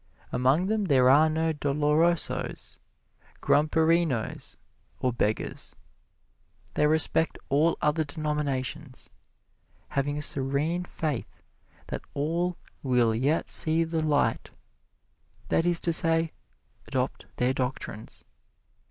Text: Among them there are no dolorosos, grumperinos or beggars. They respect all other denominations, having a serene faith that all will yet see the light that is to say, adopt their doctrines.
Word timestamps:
Among 0.31 0.65
them 0.65 0.85
there 0.85 1.11
are 1.11 1.29
no 1.29 1.53
dolorosos, 1.53 2.79
grumperinos 3.39 4.57
or 4.99 5.13
beggars. 5.13 5.75
They 6.73 6.87
respect 6.87 7.37
all 7.49 7.77
other 7.83 8.03
denominations, 8.03 9.11
having 9.89 10.17
a 10.17 10.23
serene 10.23 10.85
faith 10.85 11.43
that 11.89 12.01
all 12.15 12.57
will 12.81 13.13
yet 13.13 13.51
see 13.51 13.83
the 13.83 14.01
light 14.01 14.49
that 15.49 15.67
is 15.67 15.79
to 15.81 15.93
say, 15.93 16.33
adopt 16.87 17.27
their 17.37 17.53
doctrines. 17.53 18.23